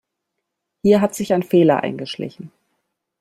[0.81, 2.51] Hier hat sich ein Fehler eingeschlichen.